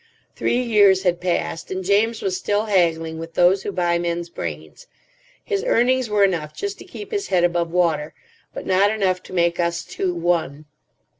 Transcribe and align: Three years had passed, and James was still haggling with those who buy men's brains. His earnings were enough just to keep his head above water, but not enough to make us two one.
Three 0.35 0.59
years 0.63 1.03
had 1.03 1.21
passed, 1.21 1.69
and 1.69 1.83
James 1.85 2.23
was 2.23 2.35
still 2.35 2.65
haggling 2.65 3.19
with 3.19 3.35
those 3.35 3.61
who 3.61 3.71
buy 3.71 3.99
men's 3.99 4.29
brains. 4.31 4.87
His 5.43 5.63
earnings 5.63 6.09
were 6.09 6.23
enough 6.23 6.55
just 6.55 6.79
to 6.79 6.85
keep 6.85 7.11
his 7.11 7.27
head 7.27 7.43
above 7.43 7.69
water, 7.71 8.15
but 8.51 8.65
not 8.65 8.89
enough 8.89 9.21
to 9.21 9.33
make 9.33 9.59
us 9.59 9.85
two 9.85 10.15
one. 10.15 10.65